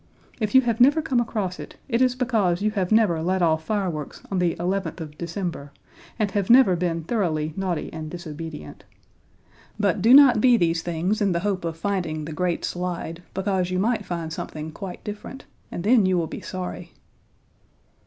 If 0.39 0.55
you 0.55 0.61
have 0.61 0.81
never 0.81 0.99
come 0.99 1.19
across 1.19 1.59
it, 1.59 1.75
it 1.87 2.01
is 2.01 2.15
because 2.15 2.63
you 2.63 2.71
have 2.71 2.91
never 2.91 3.21
let 3.21 3.43
off 3.43 3.63
fireworks 3.63 4.23
on 4.31 4.39
the 4.39 4.57
eleventh 4.59 4.99
of 4.99 5.15
December, 5.15 5.71
and 6.17 6.31
have 6.31 6.49
never 6.49 6.75
been 6.75 7.03
thoroughly 7.03 7.53
naughty 7.55 7.93
and 7.93 8.09
disobedient. 8.09 8.83
But 9.79 10.01
do 10.01 10.11
not 10.15 10.41
be 10.41 10.57
these 10.57 10.81
things 10.81 11.21
in 11.21 11.33
the 11.33 11.41
hope 11.45 11.63
of 11.63 11.77
finding 11.77 12.25
the 12.25 12.33
great 12.33 12.65
slide 12.65 13.21
because 13.35 13.69
you 13.69 13.77
might 13.77 14.03
find 14.03 14.33
something 14.33 14.71
quite 14.71 15.03
different, 15.03 15.45
and 15.71 15.83
then 15.83 16.07
you 16.07 16.17
will 16.17 16.25
be 16.25 16.41
sorry. 16.41 16.93